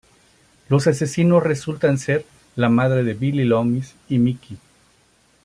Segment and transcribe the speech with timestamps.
[0.67, 4.57] Los asesinos resultan ser la madre de Billy Loomis y Mickey.